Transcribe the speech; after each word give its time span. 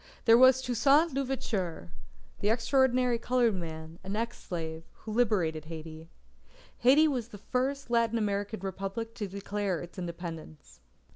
There 0.25 0.35
was 0.35 0.63
Toussaint 0.63 1.13
l'Ouverture, 1.13 1.91
the 2.39 2.49
extraordinary 2.49 3.19
coloured 3.19 3.53
man, 3.53 3.99
an 4.03 4.15
ex 4.15 4.39
slave, 4.39 4.81
who 4.93 5.11
liberated 5.13 5.65
Haiti. 5.65 6.09
Haiti 6.79 7.07
was 7.07 7.27
the 7.27 7.37
first 7.37 7.91
Latin 7.91 8.17
American 8.17 8.61
Republic 8.61 9.13
to 9.13 9.27
declare 9.27 9.79
its 9.79 9.99
Independence. 9.99 10.79